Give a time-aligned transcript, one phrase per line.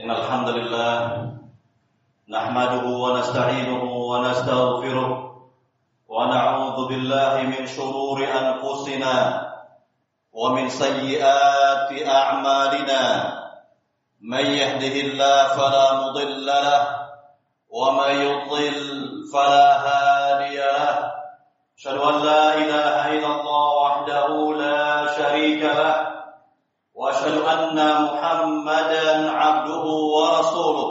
[0.00, 0.96] إن الحمد لله
[2.28, 5.10] نحمده ونستعينه ونستغفره
[6.08, 9.14] ونعوذ بالله من شرور أنفسنا
[10.32, 13.02] ومن سيئات أعمالنا.
[14.20, 16.80] من يهده الله فلا مضل له
[17.68, 18.80] ومن يضل
[19.32, 20.96] فلا هادي له.
[21.76, 24.28] أشهد أن لا إله إلا الله وحده
[24.64, 26.10] لا شريك له.
[27.00, 29.84] وأشهد أن محمدا عبده
[30.16, 30.90] ورسوله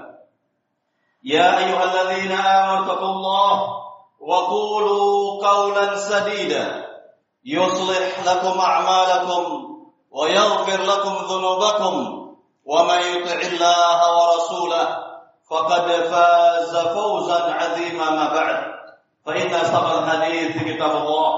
[1.23, 3.81] يا أيها الذين آمنوا اتقوا الله
[4.19, 6.85] وقولوا قولا سديدا.
[7.45, 9.43] يصلح لكم أعمالكم
[10.11, 11.93] ويغفر لكم ذنوبكم
[12.65, 14.97] ومن يطع الله ورسوله
[15.49, 18.59] فقد فاز فوزا عظيما ما بعد.
[19.25, 21.33] فإن أصدق الحديث كتاب الله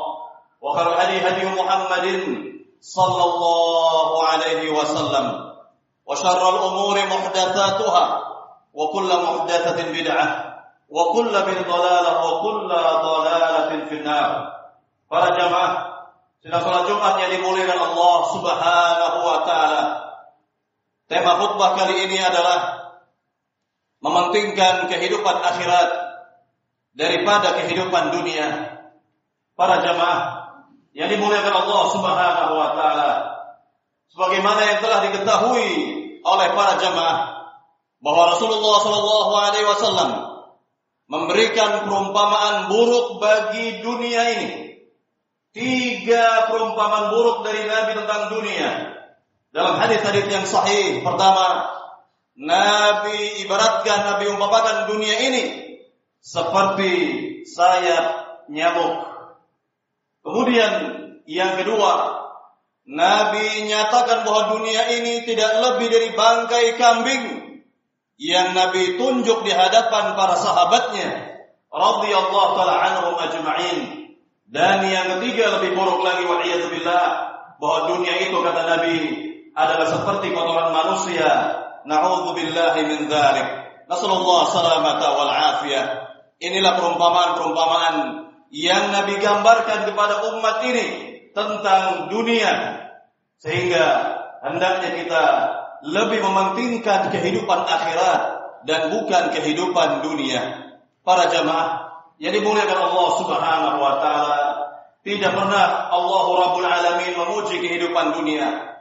[0.61, 2.07] وخير الهدي هدي محمد
[2.81, 5.53] صلى الله عليه وسلم.
[6.05, 8.32] وشر الأمور محدثاتها.
[8.74, 10.26] وكل محدثة بدعة
[10.88, 12.68] وكل بالضلالة وكل
[13.02, 14.30] ضلالة في النار
[15.08, 15.72] para jamaah
[16.44, 19.82] sidang salat Jumat yang dimuliakan Allah Subhanahu wa taala.
[21.08, 22.92] Tema khutbah kali ini adalah
[24.04, 25.88] mementingkan kehidupan akhirat
[26.92, 28.76] daripada kehidupan dunia.
[29.56, 30.20] Para jamaah
[30.92, 33.10] yang dimuliakan Allah Subhanahu wa taala.
[34.12, 35.68] Sebagaimana yang telah diketahui
[36.20, 37.16] oleh para jamaah
[38.03, 40.11] bahwa Rasulullah Shallallahu alaihi wasallam
[41.07, 44.51] memberikan perumpamaan buruk bagi dunia ini.
[45.55, 48.69] Tiga perumpamaan buruk dari Nabi tentang dunia.
[49.53, 51.71] Dalam hadis-hadis yang sahih, pertama,
[52.33, 55.43] Nabi ibaratkan Nabi umpamakan dunia ini
[56.19, 56.91] seperti
[57.45, 59.05] sayap nyamuk.
[60.25, 60.71] Kemudian
[61.29, 62.25] yang kedua,
[62.89, 67.42] Nabi nyatakan bahwa dunia ini tidak lebih dari bangkai kambing
[68.17, 71.09] yang Nabi tunjuk di hadapan para sahabatnya
[71.73, 73.79] radhiyallahu taala anhum ajma'in.
[74.53, 77.05] Dan yang ketiga lebih buruk lagi wa'iyadzubillah
[77.57, 78.97] bahwa dunia itu kata Nabi
[79.57, 81.29] adalah seperti kotoran manusia.
[81.83, 83.47] Na'udzubillahi min dzalik.
[83.89, 85.85] Nasallallahu salamata wal afiyah.
[86.37, 87.95] Inilah perumpamaan-perumpamaan
[88.53, 90.85] yang Nabi gambarkan kepada umat ini
[91.33, 92.83] tentang dunia
[93.41, 93.85] sehingga
[94.45, 95.23] hendaknya kita
[95.83, 98.21] lebih mementingkan kehidupan akhirat
[98.63, 100.71] dan bukan kehidupan dunia.
[101.03, 104.43] Para jamaah yang dimuliakan Allah Subhanahu wa taala,
[105.03, 108.79] tidak pernah Allah Rabbul Alamin memuji kehidupan dunia.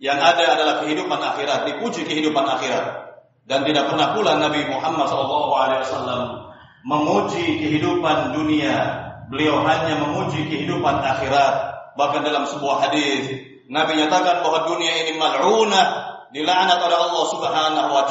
[0.00, 3.12] Yang ada adalah kehidupan akhirat, dipuji kehidupan akhirat.
[3.44, 6.48] Dan tidak pernah pula Nabi Muhammad SAW
[6.82, 9.04] memuji kehidupan dunia.
[9.28, 11.54] Beliau hanya memuji kehidupan akhirat.
[11.94, 18.04] Bahkan dalam sebuah hadis Nabi nyatakan bahwa dunia ini mal'unah, dilaknat oleh Allah Subhanahu wa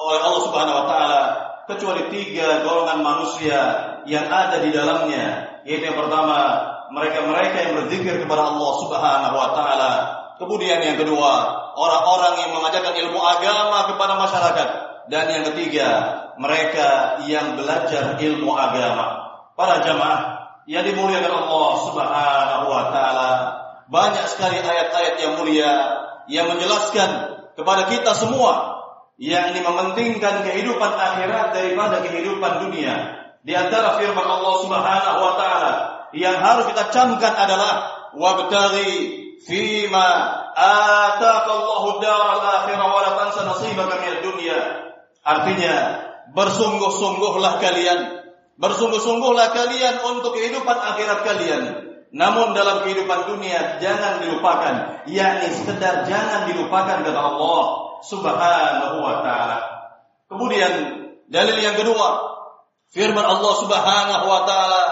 [0.00, 1.22] oleh Allah Subhanahu wa taala
[1.68, 3.60] kecuali tiga golongan manusia
[4.08, 6.62] yang ada di dalamnya yaitu yang pertama
[6.94, 9.92] mereka-mereka yang berzikir kepada Allah Subhanahu wa taala.
[10.36, 11.32] Kemudian yang kedua
[11.74, 14.68] orang-orang yang mengajarkan ilmu agama kepada masyarakat.
[15.06, 15.88] Dan yang ketiga
[16.34, 19.38] mereka yang belajar ilmu agama.
[19.54, 20.22] Para jamaah
[20.66, 23.30] yang dimuliakan Allah Subhanahu wa taala
[23.86, 25.72] banyak sekali ayat-ayat yang mulia
[26.26, 27.25] yang menjelaskan
[27.56, 28.76] kepada kita semua
[29.16, 32.94] yakni mementingkan kehidupan akhirat daripada kehidupan dunia.
[33.40, 35.72] Di antara firman Allah Subhanahu wa taala
[36.12, 40.08] yang harus kita camkan adalah wabtaghi fima
[40.52, 44.60] ataka Allahu daral akhirah wa la tansa nasibaka minad dunya.
[45.26, 45.74] Artinya,
[46.34, 47.98] bersungguh-sungguhlah kalian,
[48.58, 51.62] bersungguh-sungguhlah kalian untuk kehidupan akhirat kalian.
[52.14, 57.62] Namun dalam kehidupan dunia jangan dilupakan, yakni sekedar jangan dilupakan kata Allah
[58.06, 59.58] Subhanahu wa taala.
[60.30, 60.72] Kemudian
[61.26, 62.22] dalil yang kedua,
[62.94, 64.84] firman Allah Subhanahu wa taala.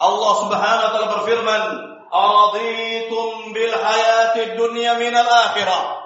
[0.00, 1.62] Allah Subhanahu wa taala berfirman,
[2.08, 6.00] "Araditum bil hayatid dunya minal akhirah."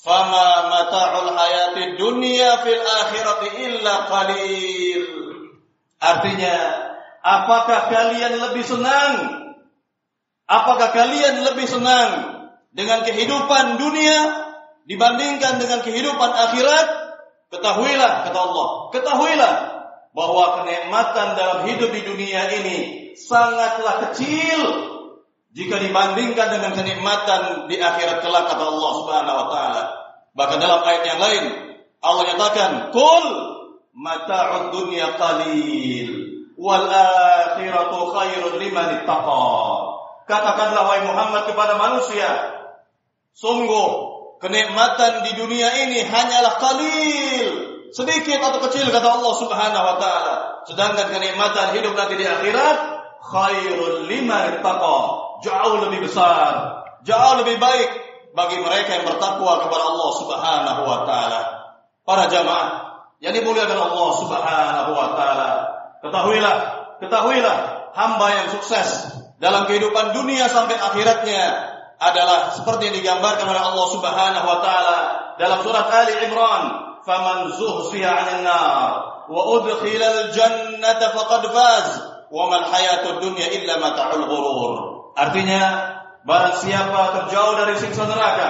[0.00, 5.04] Fama mata'ul hayatid dunya fil akhirati illa qalil.
[6.00, 6.56] Artinya,
[7.20, 9.14] apakah kalian lebih senang?
[10.50, 12.42] Apakah kalian lebih senang
[12.74, 14.18] dengan kehidupan dunia
[14.82, 16.86] dibandingkan dengan kehidupan akhirat?
[17.54, 19.54] Ketahuilah kata Allah, ketahuilah
[20.10, 22.78] bahwa kenikmatan dalam hidup di dunia ini
[23.14, 24.58] sangatlah kecil
[25.54, 29.82] jika dibandingkan dengan kenikmatan di akhirat kelak kata Allah Subhanahu wa taala.
[30.34, 31.44] Bahkan dalam ayat yang lain
[32.02, 33.24] Allah nyatakan, "Qul
[33.94, 36.10] mata'ud dunya qalil
[36.58, 39.89] wal akhiratu khairun liman ittaqa."
[40.30, 42.30] Katakanlah wahai Muhammad kepada manusia,
[43.34, 43.88] sungguh
[44.38, 47.46] kenikmatan di dunia ini hanyalah kalil,
[47.90, 50.34] sedikit atau kecil kata Allah Subhanahu wa taala.
[50.70, 52.78] Sedangkan kenikmatan hidup nanti di akhirat
[53.26, 54.06] khairul
[54.62, 54.98] taqa,
[55.42, 57.90] jauh lebih besar, jauh lebih baik
[58.30, 61.40] bagi mereka yang bertakwa kepada Allah Subhanahu wa taala.
[62.06, 62.68] Para jamaah
[63.18, 65.50] yang dimuliakan Allah Subhanahu wa taala,
[66.06, 66.56] ketahuilah,
[67.02, 67.56] ketahuilah
[67.98, 71.44] hamba yang sukses dalam kehidupan dunia sampai akhiratnya
[71.96, 74.98] adalah seperti yang digambarkan oleh Allah Subhanahu wa taala
[75.40, 76.64] dalam surat Ali Imran,
[77.08, 78.88] "Faman zuhsiya 'anil nar
[79.32, 81.88] wa udkhila al-jannata faqad faz,
[82.28, 84.72] wa mal hayatud dunya illa mata'ul ghurur."
[85.16, 85.64] Artinya,
[86.28, 88.48] barang siapa terjauh dari siksa neraka,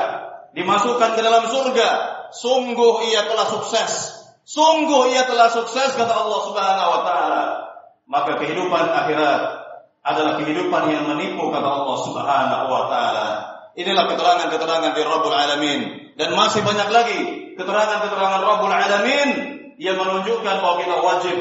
[0.58, 1.88] dimasukkan ke dalam surga,
[2.34, 4.19] sungguh ia telah sukses.
[4.42, 7.42] Sungguh ia telah sukses kata Allah Subhanahu wa taala.
[8.10, 9.59] Maka kehidupan akhirat
[10.00, 13.29] adalah kehidupan yang menipu kata Allah Subhanahu wa taala.
[13.76, 15.81] Inilah keterangan-keterangan di Rabbul Alamin
[16.17, 17.20] dan masih banyak lagi
[17.55, 19.29] keterangan-keterangan Rabbul Alamin
[19.76, 21.37] yang menunjukkan bahwa kita wajib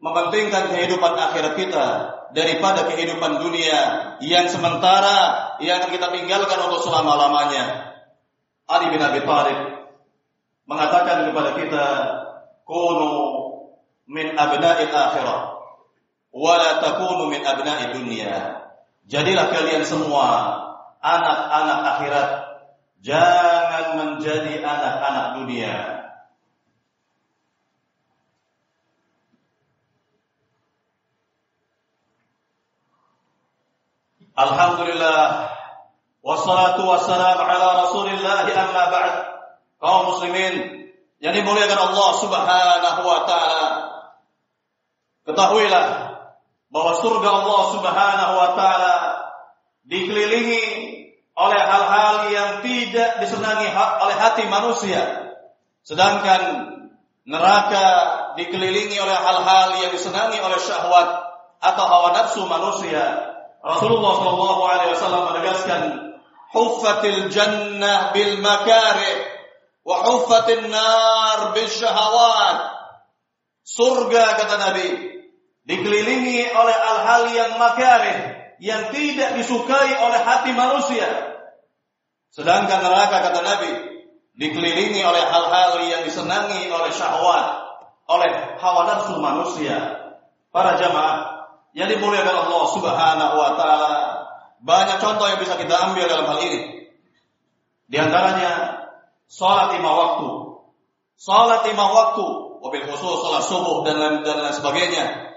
[0.00, 1.86] mementingkan kehidupan akhirat kita
[2.30, 3.80] daripada kehidupan dunia
[4.22, 7.94] yang sementara yang kita tinggalkan untuk selama-lamanya.
[8.70, 9.58] Ali bin Abi Thalib
[10.70, 11.86] mengatakan kepada kita,
[12.62, 13.10] "Kunu
[14.06, 15.59] min abna'il akhirah."
[16.30, 18.62] Wala takunu min abna'i dunia.
[19.10, 20.54] Jadilah kalian semua
[21.02, 22.28] anak-anak akhirat,
[23.02, 25.74] jangan menjadi anak-anak dunia.
[34.40, 35.52] Alhamdulillah
[36.24, 39.14] wassalatu wassalamu ala Rasulillah amma ba'd.
[39.80, 40.88] Kaum muslimin
[41.20, 43.64] yang dimuliakan Allah Subhanahu wa taala.
[45.28, 46.09] Ketahuilah
[46.70, 48.94] bahwa surga Allah Subhanahu wa taala
[49.90, 50.64] dikelilingi
[51.34, 55.02] oleh hal-hal yang tidak disenangi oleh hati manusia.
[55.82, 56.70] Sedangkan
[57.26, 57.86] neraka
[58.38, 61.08] dikelilingi oleh hal-hal yang disenangi oleh syahwat
[61.58, 63.02] atau hawa nafsu manusia.
[63.60, 65.82] Rasulullah Shallallahu alaihi wasallam menegaskan,
[66.54, 69.16] "Huffatil jannah bil makarih
[69.84, 72.78] wa huffatin nar bil syahawat."
[73.60, 74.88] Surga kata Nabi
[75.64, 78.18] dikelilingi oleh hal-hal yang makarih
[78.60, 81.08] yang tidak disukai oleh hati manusia.
[82.30, 83.72] Sedangkan neraka kata Nabi
[84.36, 87.44] dikelilingi oleh hal-hal yang disenangi oleh syahwat,
[88.08, 88.30] oleh
[88.60, 89.98] hawa nafsu manusia.
[90.50, 91.46] Para jamaah
[91.78, 93.94] yang dimuliakan Allah Subhanahu wa taala,
[94.60, 96.90] banyak contoh yang bisa kita ambil dalam hal ini.
[97.86, 98.86] Di antaranya
[99.30, 100.28] salat lima waktu.
[101.14, 102.26] Salat lima waktu,
[102.60, 105.29] mobil khusus salat subuh dan dan lain sebagainya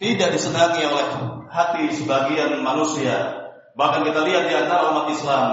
[0.00, 1.06] tidak disenangi oleh
[1.52, 3.36] hati sebagian manusia.
[3.76, 5.46] Bahkan kita lihat di antara umat Islam,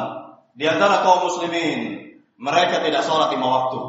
[0.55, 2.07] di antara kaum muslimin,
[2.39, 3.79] mereka tidak sholat lima waktu.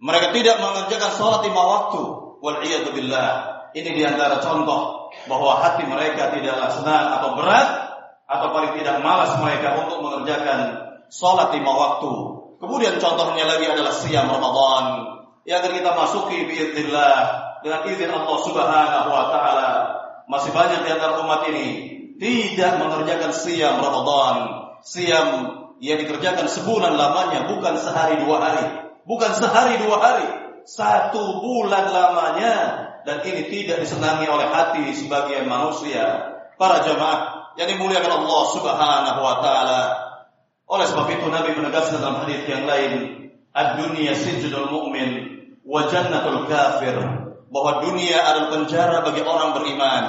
[0.00, 2.02] Mereka tidak mengerjakan sholat lima waktu.
[2.40, 2.64] Wal
[2.96, 3.30] billah.
[3.76, 7.68] Ini di antara contoh bahwa hati mereka tidaklah senang atau berat
[8.24, 10.58] atau paling tidak malas mereka untuk mengerjakan
[11.12, 12.12] sholat lima waktu.
[12.56, 14.84] Kemudian contohnya lagi adalah siam Ramadan
[15.44, 17.14] yang kita masuki biiznillah
[17.60, 19.68] dengan izin Allah Subhanahu wa taala
[20.30, 21.66] masih banyak di antara umat ini
[22.22, 24.36] tidak mengerjakan siam Ramadan,
[24.86, 25.28] siam
[25.82, 28.66] yang dikerjakan sebulan lamanya bukan sehari dua hari,
[29.10, 30.28] bukan sehari dua hari,
[30.62, 32.56] satu bulan lamanya
[33.02, 36.36] dan ini tidak disenangi oleh hati sebagian manusia.
[36.60, 39.82] Para jemaah yang dimuliakan Allah Subhanahu wa taala.
[40.70, 42.92] Oleh sebab itu Nabi menegaskan dalam hadis yang lain,
[43.50, 44.14] "Ad-dunya
[44.70, 45.10] mu'min
[45.66, 47.19] wa jannatul kafir."
[47.50, 50.04] Bahwa dunia adalah penjara bagi orang beriman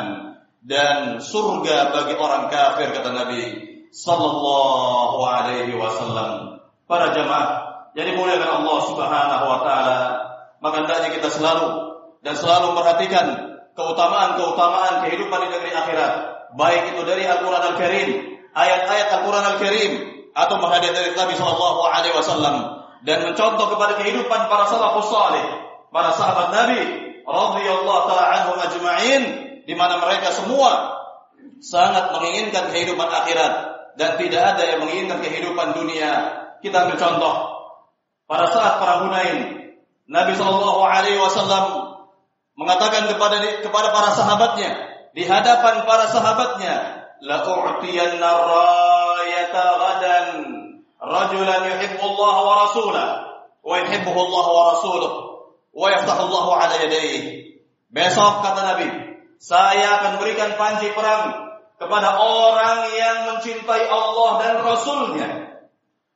[0.62, 3.42] dan surga bagi orang kafir kata Nabi
[3.90, 6.62] sallallahu alaihi wasallam.
[6.86, 7.50] Para jamaah
[7.98, 10.00] jadi muliakan Allah Subhanahu wa taala,
[10.64, 13.26] maka hendaknya kita selalu dan selalu perhatikan
[13.74, 16.14] keutamaan-keutamaan kehidupan di negeri akhirat,
[16.56, 18.10] baik itu dari Al-Qur'an Al-Karim,
[18.54, 19.92] ayat-ayat Al-Qur'an Al-Karim
[20.32, 22.56] atau hadis dari Nabi sallallahu alaihi wasallam
[23.04, 25.12] dan mencontoh kepada kehidupan para salafus
[25.92, 29.24] para sahabat Nabi radhiyallahu taala anhum ajma'in
[29.66, 31.02] di mana mereka semua
[31.62, 33.54] sangat menginginkan kehidupan akhirat
[33.96, 36.42] dan tidak ada yang menginginkan kehidupan dunia.
[36.62, 37.36] Kita ambil contoh
[38.30, 39.38] pada saat perang Hunain,
[40.06, 41.66] Nabi Shallallahu Alaihi Wasallam
[42.58, 44.72] mengatakan kepada kepada para sahabatnya
[45.12, 46.76] di hadapan para sahabatnya,
[47.26, 50.28] la u'tiyanna rayata ghadan
[51.02, 53.10] rajulan yuhibbu Allah wa rasulah
[53.62, 55.31] wa yuhibbuhu Allah wa rasuluh
[55.72, 57.60] wa yaftahu Allah ala yadayhi.
[57.92, 58.88] Besok kata Nabi,
[59.42, 65.30] saya akan berikan panji perang kepada orang yang mencintai Allah dan Rasulnya.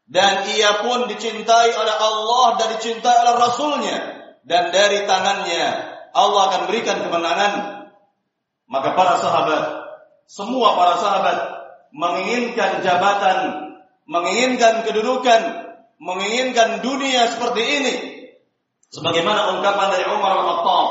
[0.06, 3.98] Dan ia pun dicintai oleh Allah dan dicintai oleh Rasulnya.
[4.46, 5.66] Dan dari tangannya
[6.14, 7.54] Allah akan berikan kemenangan.
[8.70, 9.64] Maka para sahabat,
[10.30, 11.38] semua para sahabat
[11.90, 13.38] menginginkan jabatan,
[14.06, 15.42] menginginkan kedudukan,
[15.98, 17.96] menginginkan dunia seperti ini.
[18.94, 20.88] Sebagaimana ungkapan dari Umar Al-Khattab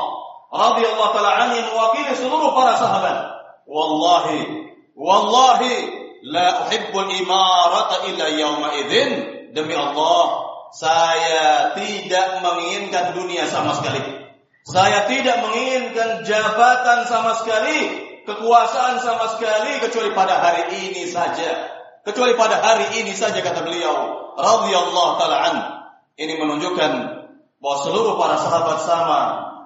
[0.51, 3.17] radhiyallahu taala anhu mewakili seluruh para sahabat.
[3.65, 5.91] Wallahi Wallahi
[6.23, 9.11] la uhibbul imarata illa yawma idzin
[9.51, 14.23] demi Allah saya tidak menginginkan dunia sama sekali.
[14.65, 17.79] Saya tidak menginginkan jabatan sama sekali,
[18.23, 21.75] kekuasaan sama sekali kecuali pada hari ini saja.
[22.07, 23.95] Kecuali pada hari ini saja kata beliau
[24.39, 25.57] radhiyallahu taala an.
[26.15, 26.91] Ini menunjukkan
[27.65, 29.21] bahwa seluruh para sahabat sama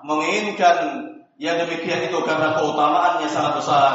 [0.08, 1.04] menginginkan
[1.36, 3.92] yang demikian itu karena keutamaannya sangat besar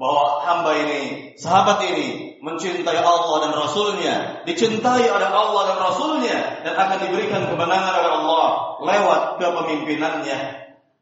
[0.00, 4.14] bahwa hamba ini, sahabat ini mencintai Allah dan Rasulnya,
[4.48, 8.46] dicintai oleh Allah dan Rasulnya, dan akan diberikan kemenangan oleh Allah
[8.88, 10.38] lewat kepemimpinannya.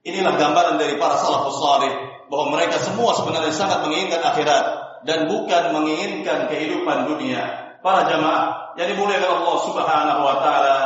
[0.02, 1.94] Inilah gambaran dari para salafus salih
[2.34, 4.64] bahwa mereka semua sebenarnya sangat menginginkan akhirat
[5.06, 7.78] dan bukan menginginkan kehidupan dunia.
[7.78, 10.76] Para jamaah yang dimuliakan Allah Subhanahu wa taala,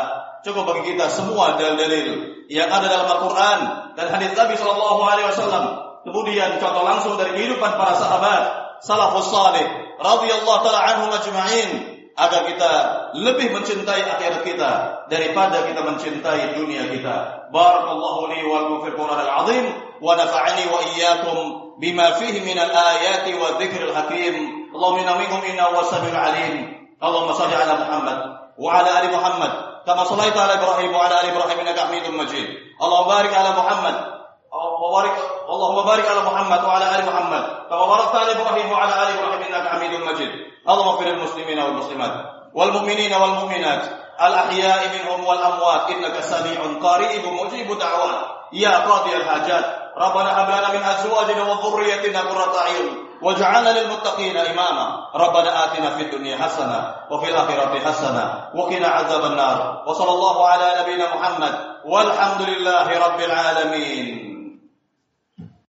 [0.44, 3.60] cukup bagi kita semua dalil-dalil yang ada dalam Al-Qur'an
[3.96, 8.42] dan hadis Nabi sallallahu alaihi wasallam Kemudian contoh langsung dari kehidupan para sahabat
[8.84, 9.64] salafus salih
[9.96, 11.70] radhiyallahu taala anhum ajma'in
[12.14, 12.72] agar kita
[13.16, 14.72] lebih mencintai akhirat kita
[15.08, 17.48] daripada kita mencintai dunia kita.
[17.48, 19.64] Barakallahu li wa lakum fil Qur'an al-azim
[20.04, 21.36] wa nafa'ani wa iyyakum
[21.80, 24.34] bima fihi min al-ayati wa dhikril hakim.
[24.76, 26.84] Allahumma minhum inna wa alim.
[27.00, 28.18] Allahumma salli ala Muhammad
[28.60, 29.52] wa ala ali Muhammad
[29.84, 32.46] sallaita ala Ibrahim wa ala ali Ibrahim innaka Hamidum Majid.
[32.80, 33.96] Allahumma barik ala Muhammad
[34.54, 35.16] وبارك
[35.48, 37.44] اللهم بارك على محمد وعلى آل محمد.
[37.70, 40.30] كما باركت على إبراهيم وعلى آل إبراهيم إنك حميد مجيد.
[40.68, 42.14] اللهم اغفر للمسلمين والمسلمات
[42.54, 43.82] والمؤمنين والمؤمنات.
[44.20, 45.90] الأحياء منهم والأموات.
[45.90, 48.18] إنك سميع قريب مجيب دعوات
[48.52, 49.64] يا قاضي الحاجات.
[49.98, 52.86] ربنا هب لنا من أزواجنا وذريتنا قرة أعين.
[53.24, 55.08] واجعلنا للمتقين إماما.
[55.14, 59.82] ربنا آتنا في الدنيا حسنة وفي الآخرة حسنة وقنا عذاب النار.
[59.86, 61.54] وصلى الله على نبينا محمد
[61.84, 64.33] والحمد لله رب العالمين.